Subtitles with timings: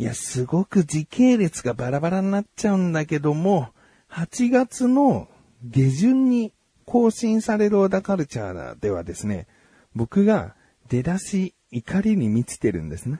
[0.00, 3.68] いや、すごく時系列がバラバラになっちゃうんだけども、
[4.10, 5.28] 8月の
[5.62, 6.54] 下旬に
[6.86, 9.46] 更新される小田カルチャーではですね、
[9.94, 10.54] 僕が
[10.88, 13.18] 出だし怒りに満ちてるんですね。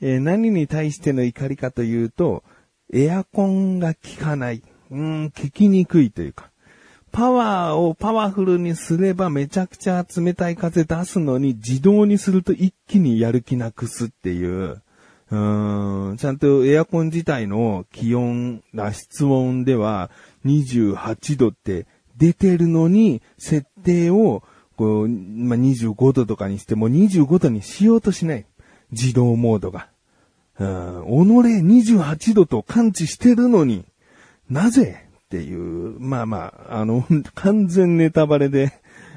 [0.00, 2.42] えー、何に対しての怒りかというと、
[2.94, 4.62] エアコンが効かない。
[4.90, 6.50] うん、効きにくいというか。
[7.12, 14.80] パワーをパワフルにすればめちゃくちゃ冷たい風出すのに自動にすると一気にやる気なくすっていう。
[15.30, 18.62] うん、ちゃんとエアコン自体の気温、
[18.92, 20.10] 室温では
[20.44, 24.42] 28度って出てるのに、設定を
[24.76, 28.46] こう、まあ、25度とかにしても25度にしようとしない。
[28.92, 29.88] 自動モードが。
[30.58, 33.84] うん、己28度と感知してるのに、
[34.48, 38.72] なぜっていう、まあまあ、あの、完全ネタバレで、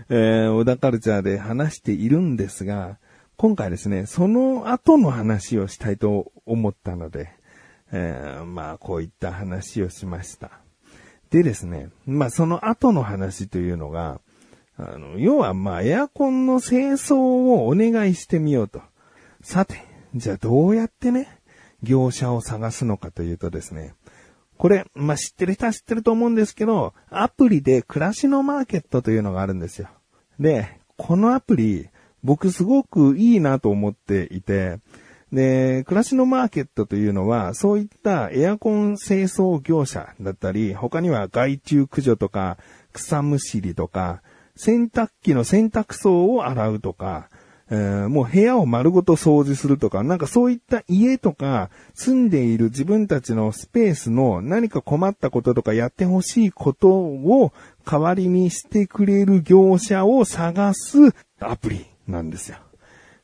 [0.10, 2.98] えー、小田カルチャーで話しているんですが、
[3.40, 7.32] 今回ですね、その後の話をしたいと思ったので、
[7.90, 10.52] えー、まあ、こういった話をしました。
[11.30, 14.20] でですね、まあ、その後の話というのが、
[14.78, 18.82] あの、要はまあ、エアコンの清掃をお願いしてみようと。
[19.42, 21.30] さて、じゃあどうやってね、
[21.82, 23.94] 業者を探すのかというとですね、
[24.58, 29.88] これ、まあ、知ってる人は知ってると思うんですけど、アプリで暮らしのマーケットというのがあるんですよ。
[30.42, 31.88] で、このアプリ、
[32.24, 34.80] 僕すごくいいなと思っていて、
[35.32, 42.58] で、暮らしのマーケットというのは、そういったエアコン清掃業者だったり、他には害虫駆除とか、
[42.94, 44.22] 草むしりとか、
[44.56, 47.30] 洗濯機の洗濯槽を洗うとか、
[47.72, 57.54] えー、もう部屋を丸ごと掃除するとか、なんかそういった家とか住んでいる自分たちのスペースの何か困ったこととかやってほしいことを
[57.86, 61.89] 代わりにしてくれる業者を探すアプリ。
[62.10, 62.58] なんですよ。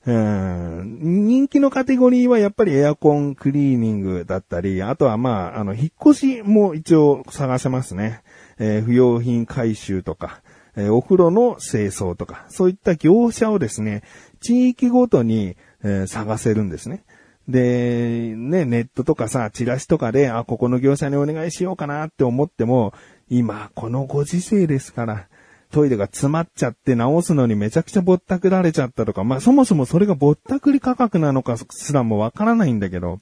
[0.07, 8.21] 人気のカテゴリーはやっぱりエアコンクリーニングだったり、あとはまあ、あの、引っ越しも一応探せますね。
[8.59, 10.41] えー、不要品回収とか、
[10.77, 14.03] えお風呂の清掃とか、そういった業者をですね、
[14.41, 17.03] 地域ごとに、え探せるんですね。
[17.47, 22.93] で、ね、ネットとかさ、チラシとかで、あ、ここの業者にお願いしようかなって思っても、
[23.29, 25.27] 今、このご時世ですから、
[25.75, 33.19] トイレが詰まっちゃって直すのにめちゃくちゃぼったくられちゃったとか、まあそもそもそれがぼったくり価格なのかすらもわからないんだけど、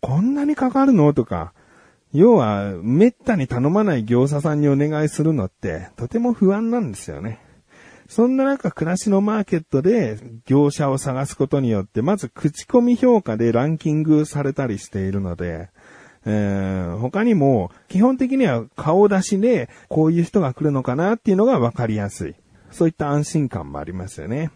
[0.00, 1.12] こんなにかかるの？
[1.12, 1.52] とか、
[2.14, 7.38] 要は、めったに頼まない業者さんにお願いするのって、とても不安なんですよね。
[8.08, 15.68] そんな中、暮らしのマーケットで業者を探すことによって、まず口コミ評価でランキングされたりしているので、
[16.26, 22.34] えー、他にも、基本的には顔出しで、こういう人が来るのかなっていうのが分かりやすい。
[22.70, 24.50] そういった安心感もありますよね。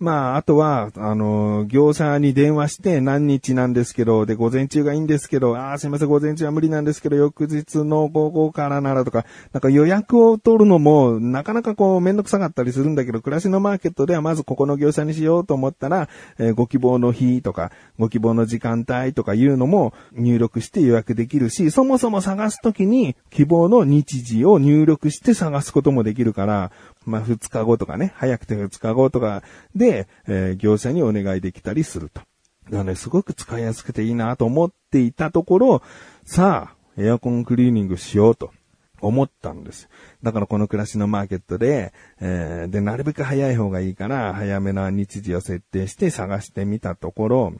[0.00, 26.70] まあ、あとは、あの、業者に電話して何日なんですけど、で、午前中がいいんですけど、ああ、すいません、午前中は無理なんですけど、翌日の午後からならとか、なんか予約を取るのも、なかなかこう、めんどくさかったりするんだけど、暮らしのマーケットではまずここの業者にしようと思ったら、えー、ご希望の日とか、ご希望の時間帯とかいうのも入力して予約できるし、そもそも探すときに希望の日時を入力して探すこともできるから、
[27.04, 29.42] まあ、2日後とかね、早くて2日後とか
[29.74, 32.20] で、えー、業者にお願いできたりすると。
[32.66, 35.82] だからね、すごく使いやすくていいなと思っていたところ、
[36.24, 38.52] さあ、エアコンクリーニングしようと
[39.00, 39.88] 思ったんです。
[40.22, 47.54] だからこの暮らしのマーケットで、えー、で、なるべく早い方がいいから、早めな日時を設定して探してみたところ、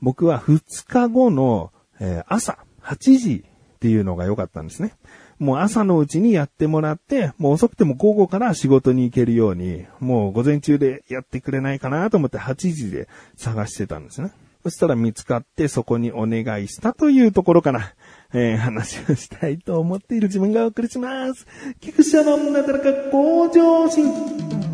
[0.00, 3.44] 僕は2日後の、えー、朝8時
[3.76, 4.94] っていうのが良かったんですね。
[5.38, 14.32] もう朝のうちにやってもらって、もう遅くても午後から仕事に行けるように、もう午前中でやってくれないかなと思って8時で探してたんですね。
[14.64, 17.94] そしたら見つかってそこにお願いしたというところから、
[18.32, 21.46] えー、話をしたいと思っている自分がお送りします。
[21.80, 24.65] 菊池のなだらか向上心。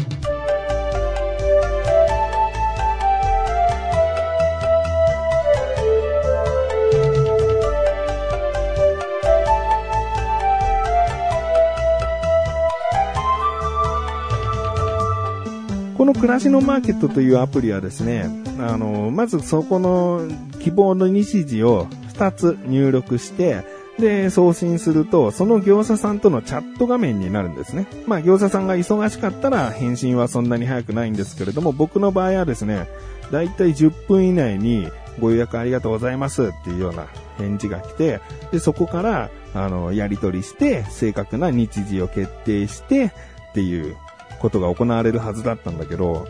[16.03, 18.29] この暮らしのマーケットというアプリはですね、
[18.59, 20.27] あの、まずそこの
[20.59, 23.63] 希望の日時を2つ入力して、
[24.01, 27.87] で、送信すると、その業者さんとのチャット画面になるんですね。
[28.09, 32.89] まあ、業者さんが忙しかったら返信はそんなに早くないんですけれども、僕の場合はですね、
[33.31, 34.89] だいたい10分以内に
[35.21, 37.07] ご予約ありがとうございますっていうような
[37.39, 38.21] 返事が来て、
[38.51, 43.13] で、そこから、あの、やり取りして、正確な日時を決定して
[43.53, 43.95] っていう
[44.43, 46.27] ことが行われるはずだったんだけど、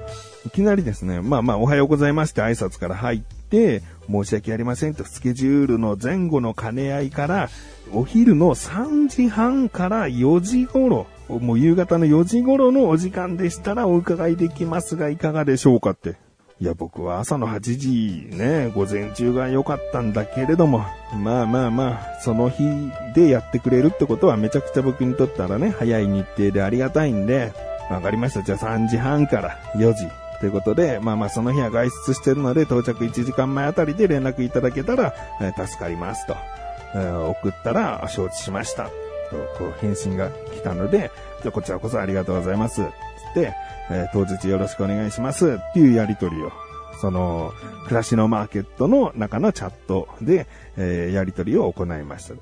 [0.46, 7.48] いきなりですね、まあまあおはようございますって挨拶から入って、申し訳ありませんと、スケジュールの前後の兼ね合いから、
[7.92, 16.16] お昼の3時半から4時頃、もう夕方の4時頃のお時間でしたらお伺いできますがいかがでしょうかって。
[16.60, 22.62] いや、僕は朝の8時ね、午前中が良かったんだけれども、まあまあまあ、その日
[23.14, 27.52] でやってくれるってことはめちゃくちゃ僕にとったらね、早い日程でありがたいんで、
[27.90, 28.42] わかりました。
[28.42, 30.08] じゃあ3時半から4時。
[30.40, 36.34] ということで、まあまあその日は外出してるので到着1時間前あたりで連絡いただけたら、えー、助かりますと。
[36.94, 38.90] えー、送ったら承知しました。
[39.32, 41.10] と、こう返信が来たので、
[41.42, 42.82] じゃあこちらこそありがとうございます。
[42.82, 42.88] つっ
[43.34, 43.54] て、
[43.90, 45.58] えー、当日よろしくお願いします。
[45.60, 46.52] っていうやりとりを、
[47.00, 47.52] その、
[47.84, 50.46] 暮らしのマーケットの中のチャットで、
[50.76, 52.34] えー、やりとりを行いました。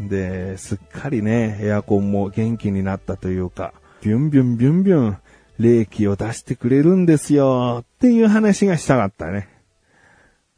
[0.00, 3.72] で、すっかりね、エアコンも元気になったというか、
[4.04, 5.18] ビュンビュンビュンビュン、
[5.58, 9.48] 冷気を出してくれるんですよ、っていう話がしたかったね。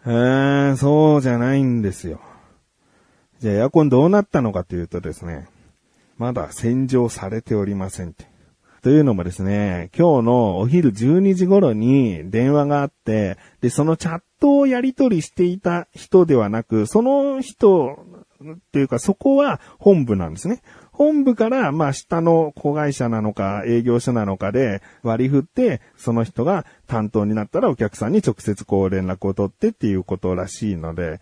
[0.05, 2.21] えー、そうじゃないんですよ。
[3.39, 5.47] じゃあエアコンどうなったのかというとですね、
[6.19, 8.27] まだ洗浄されておりませんって。
[8.83, 18.05] というのもですね、今日のお昼12時頃に電話があって、で、そのチャットをやり取りしていた人ではなく、その人
[18.45, 20.63] っていうかそこは本部なんですね。
[20.97, 31.21] 本部から、まあ、下の子会社なのか、営業所なのかで割り振って、その人が担当になったらお客さんに直接こう連絡を取ってっていうことらしいので、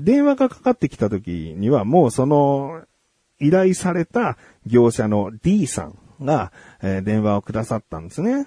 [0.00, 2.84] 電話がかかってきた時にはもうその
[3.40, 8.46] 依頼された業者の D さんが、え、電話をくださったんですね。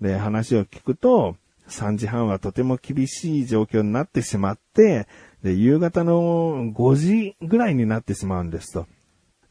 [0.00, 1.36] で、話を聞くと、
[1.68, 5.06] 3時半はとても厳しい状況になってしまって、
[5.44, 8.86] で、夕方の5時ぐらいになってしまうんですと。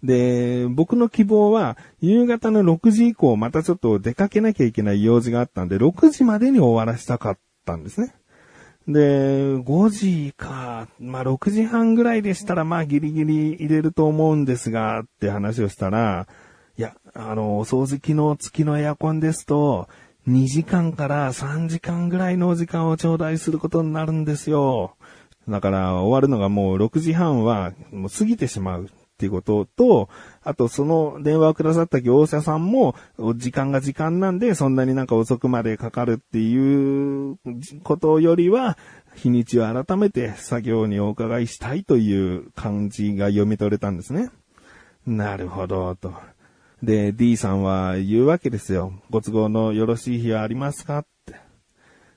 [0.03, 8.13] で、僕の希望は、夕方の6時以降、またちょっと出かけなきゃいけない用事があったんで、6時までに終わらせたかったんですね。
[8.87, 16.27] で、5時か、まあ、6時半ぐらいでしたら、まあ、ギリギリ入れると思うんですが、って話をしたら、
[16.77, 19.87] いや、あの、お掃除機能付きのエアコンですと、
[20.27, 24.95] 2時間から3時間ぐらいのお時間を頂戴することになるんですよ。
[25.47, 28.89] だから終わるのがもう6時半はもう過ぎてしまう。
[29.13, 30.09] っていうことと、
[30.43, 32.95] あとその電話をくださった業者さんも、
[33.35, 37.37] 時間が時間なんで、そんなになんか遅くまでかかるっていう
[37.83, 38.77] ことよりは、
[39.15, 44.29] 日にちを改めて作業にお伺いしたいという感じが読み取れたんですね。
[45.05, 46.13] なるほど、と。
[46.81, 48.93] で、D さんは言うわけですよ。
[49.09, 51.35] ご都合のよろしい日はありますかって。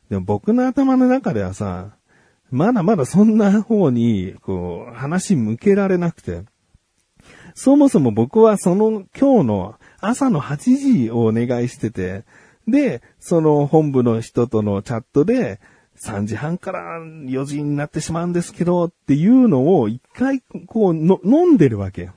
[0.09, 1.97] でも僕の頭の中ではさ、
[2.51, 6.45] まだまだそんな方に、こう、話向けられなくて。
[7.57, 12.25] そもそも僕はその今日の朝の8時をお願いしてて、
[12.69, 15.59] で、その本部の人とのチャットで、
[15.99, 22.13] 3時半から4時になってしまうんですけど、っていうのを一回こうの飲んでるわけよ。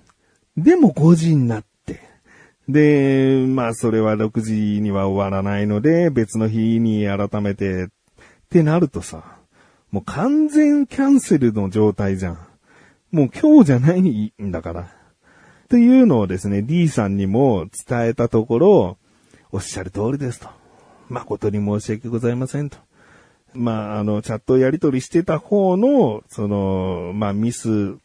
[0.57, 2.01] でも5時になって。
[2.67, 7.87] で、まあそれは6時には終わらないので、別の日に改めてっ
[8.49, 9.37] てなるとさ、
[9.89, 12.37] もう完全キャンセルの状態じゃん。
[13.11, 14.98] もう今日じゃないんだから。
[15.69, 18.97] っていうのをですね、D さんにも伝えたところ、
[19.51, 20.49] おっしゃる通りですと。
[21.09, 22.79] 誠に申し訳ございませんと。
[23.53, 27.97] まあ、あの、チャットをやり取りしてた方の、その、まあ、ミスっ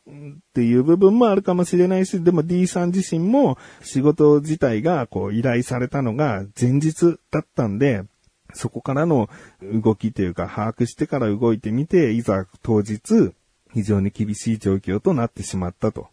[0.52, 8.04] ていう部分もあるかもしれないし、でも D さん自身も仕事自体がこう依頼されたのが前日だったんで、
[8.52, 9.30] そこからの
[9.62, 13.32] 動きというか把握してから動いてみて、いざ当日、
[13.72, 16.08] 非常に厳しい状況となってしまったと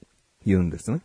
[0.45, 1.01] 言うんですね。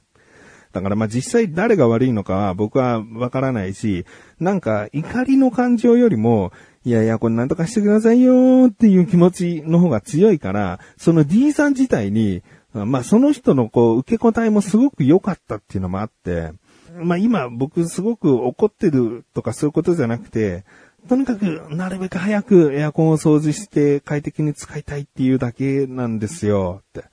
[0.76, 4.04] だからまあ実際誰が悪いのかは僕はわからないし、
[4.38, 6.52] なんか怒りの感情よりも、
[6.85, 12.42] いやいや、これなんとかしてくださいよっていう気持ちの方が強いから、その D さん自体に、
[12.75, 16.52] まあその人のこう受け答えもすごく良かったっていうのもあって、
[16.95, 20.64] まあ今僕すごく怒ってるとかそういうことじゃなくて、
[21.09, 27.04] とにかくなるべく早くエアコンを掃除して快適に使いたいっていうだけなんですよって。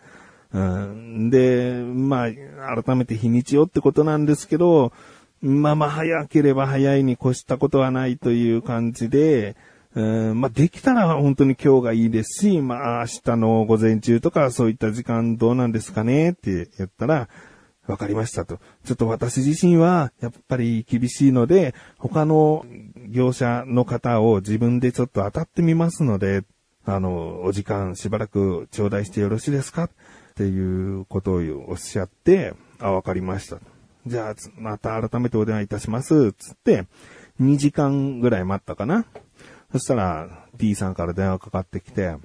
[0.54, 4.94] うん、で、まあ、改めて日にちをってことなんですけど、
[5.42, 9.58] まあまあ早ければ早いに越したことはないという感じで、
[9.94, 10.40] うん。
[10.40, 17.28] まあできたら本当に今日がいいですし、まあ明日の午前中とかそういった時間どうなんですかねって言ったら、
[17.86, 18.60] わかりましたと。
[18.86, 22.66] ちょっと私自身はやっぱり厳しいので、他の
[23.10, 26.44] 業者の方を自分でちょっと当たってみますので、
[26.86, 29.90] あの、お時間しばらく頂戴してよろしいですか？
[30.34, 31.36] っていうことを
[31.68, 33.60] おっしゃって、あ、わかりました。
[34.08, 36.34] じゃあ、また改めてお電話いたします。
[36.34, 36.88] つって、
[37.40, 39.06] 2時間ぐらい待ったかな。
[39.72, 42.16] そしたら、D さんから電話かかってきて、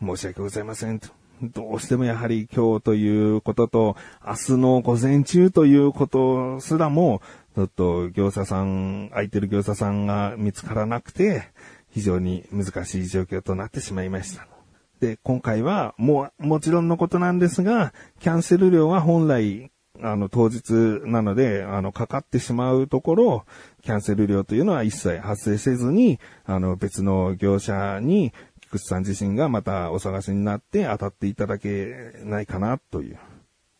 [0.00, 1.08] 申し訳ございませんと。
[1.40, 7.22] どうしてもやはり今日ということと、明日の午前中ということすらも、
[7.54, 11.50] ちょっと業者さん、空いてる業者さんが見つからなくて、
[11.90, 14.55] 非常に難しい状況となってしまいました。
[15.00, 19.70] で、今回はもう、もちろんのことなんですが、キャンセル料は本来、
[20.02, 20.72] あの、当日
[21.04, 23.46] なので、あの、かかってしまうところ、
[23.82, 33.18] キャンセル料というのは一切発生せずに、あの、別の業者に、菊池さん自身がまたお探しになって当たっていただけないかな、という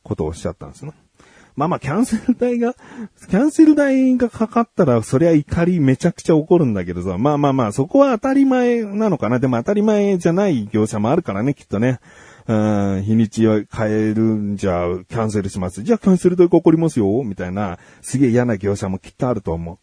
[0.02, 0.92] ことをおっしゃったんですね。
[1.56, 2.75] まあまあ、キャンセル代が、
[3.28, 9.38] キャンセル代がかかったら、そりゃ怒りめちゃくちゃ怒るんだけどさ、まあまあまあ、そこは当たり前なのかな。
[9.38, 11.98] でも当たり前じゃない業者もあるからね、きっとね。
[12.48, 12.54] う
[12.98, 15.82] ん、日にちを変えるんじゃ、キャンセルします。
[15.82, 19.78] じゃあキャンセル代かかりますよ、みたいな、すげえ嫌な業者もきっとあると思う。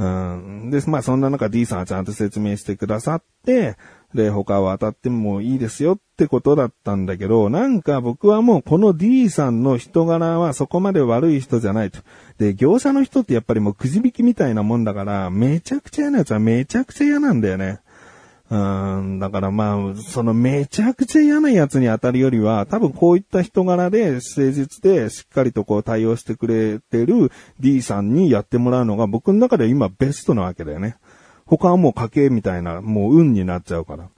[0.00, 0.70] うん。
[0.70, 3.76] で、まあそんな中 D さんはちゃんと説明してくださって、
[4.14, 12.00] で、他は当たってもいいですよってことだったんだけど、なんか僕はもうこの D さんの人柄はそこまで悪い人じゃないと。
[12.38, 17.80] で、業者の人ってやっぱりもうくじ引きみたいなもんだから、めちゃくちゃ嫌なやつはめちゃくちゃ嫌なんだよね。
[18.50, 27.30] うん、だからまあ、そのめちゃくちゃ嫌なやつに当たるよりは、多分こういった人柄で、誠実でしっかりとこう対応してくれてる
[27.60, 30.96] D さんにやってもらうのが僕の中で今ベストなわけだよね。
[31.46, 34.08] 他はもう家計みたいな、もう運になっちゃうから。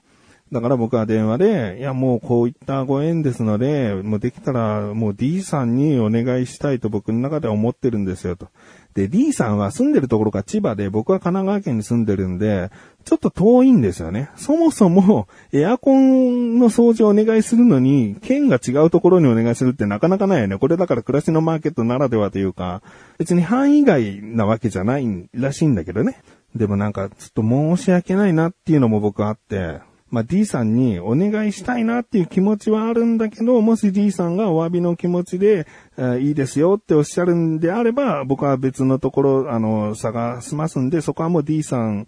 [0.51, 8.47] だから僕は電話で、いやもうこういったご縁ですので、もうできたらもう D さんにお願いしたいと僕の中では思ってるんですよと。
[8.93, 12.69] で、D さんは住んでるところが千葉で、僕は神奈川県に住んでるんで、
[13.05, 14.29] ちょっと遠いんですよね。
[14.35, 20.57] そもそも、エアコンの掃除をお願いするのに、県が違うところにお願いするってなかなかないよね。
[20.57, 22.81] これだから暮らしのマーケットならではというか、
[23.17, 26.21] 別に範囲外なわけじゃないらしいんだけどね。
[26.55, 29.79] でもなんか、ちょっと申し訳ないなっていうのも僕あって、
[30.13, 35.65] まあ、D さんにお願いしたいなっていう気持ちはあるんだけど、もし D さんがお詫びの気持ちで、
[35.97, 42.07] えいいですよっておっしゃるんであれば、僕は別のところ、あの、探しますんで、そこはもう D さん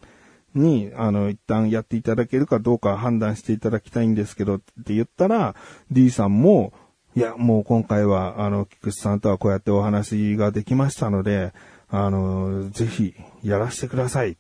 [0.53, 5.55] に、あの、一旦やっていただけるかどうか判断していただきたいんですけどって言ったら、
[5.89, 6.73] D さんも、
[7.15, 11.53] いや、もう今回は、あの、菊池さんとはこうやってお話ができましたので、
[11.89, 14.37] あの、ぜひやらせてください。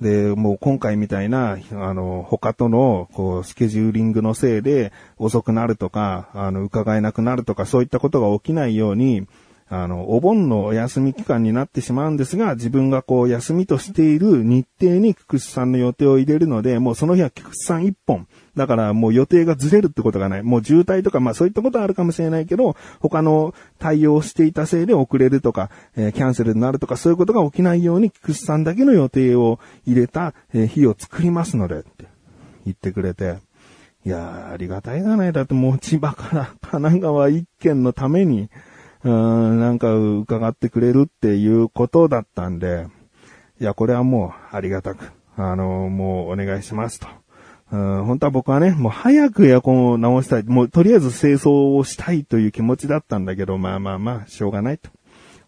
[0.00, 9.26] で、もう今回みたいな、あの、他との、こう、スケジューリングのせいで遅くなるとか、あの、伺えなくなるとか、そういったことが起きないように、
[9.68, 18.28] あの、お盆のお休み期間になってしまうんですが、自分がこう、休みとしている日程に菊池さんの予定を入れるので、もうその日は菊池さん一本。
[18.54, 20.42] だからもう予定がずれるってことがない。
[20.44, 32.06] もう渋滞とか、まあそういったことはあるかもしれないけど、他の対応していたせいで遅れるとか、えー、キャンセルになるとか、そういうことが起きないように、菊池さんだけの予定を入れた、えー、日を作りますので、って
[32.64, 33.36] 言ってくれて。
[34.06, 35.32] いやー、ありがたいだね。
[35.32, 38.48] だってもう千葉から神奈川一県のために、
[39.06, 42.88] うん、なんか伺ってくれるっていうことだったんで、
[43.60, 47.06] いや、これはもうありがたく、あの、もうお願いしますと。
[47.70, 50.42] うん、本当は僕はね、もう早くエアコンを直したい。
[50.42, 54.90] もうとりあえず清掃をしたいという気持ちだったんだけど、まあまあまあ、しょうがないと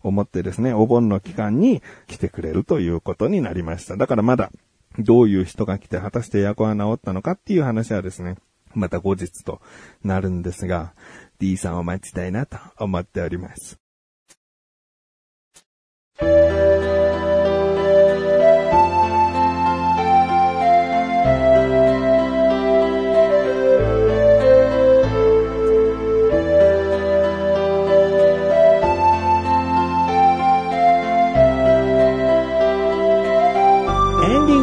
[0.04, 3.96] 思ってですね、お盆の期間に来てくれるということになりました。
[3.96, 4.52] だからまだ、
[5.00, 8.36] どういう人が来て、果たしてエアコンは直ったのかっていう話はですね、
[8.74, 9.60] また後日と
[10.04, 10.92] なるんですが、
[11.38, 13.78] D さんを待ちたいなと思っております。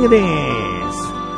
[0.09, 0.25] です。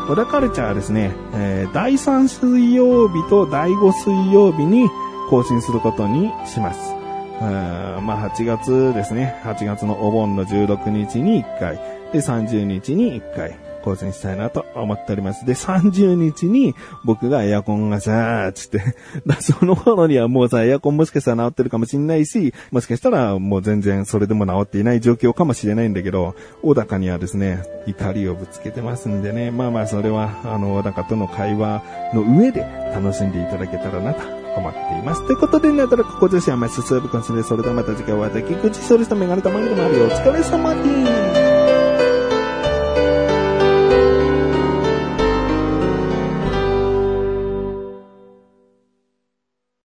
[0.07, 4.87] 小田カルチャーはですね、えー、第3水曜日と第5水曜日に
[5.29, 6.95] 更新することにします。
[7.39, 9.39] あまあ、8月ですね。
[9.43, 11.75] 8月のお盆の16日に1回。
[12.11, 13.67] で、30日に1回。
[13.87, 15.45] 更新したいなと思っております。
[15.45, 18.81] で、30日に僕がエアコンがさ、つって、
[19.25, 31.81] だ その頃にはもうさ、エアコンもしかしたら治ってるかもしんないし、もしかしたらもう全然それでも治っていない状況かもしれないんだけど、小高にはですね、怒りをぶつけてますんでね、まあまあそれは、あの、小高との会話
[32.13, 35.25] の上で楽しんでいただけたらなと思っています。
[35.25, 40.05] ということで、ね、たらここ女子はま進むかもしれそれではまた次回お会いでき、口それしたメガネたまにでもあるよ。
[40.05, 41.46] お疲れ様です。